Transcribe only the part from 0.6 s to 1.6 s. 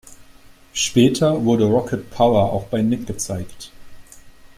Später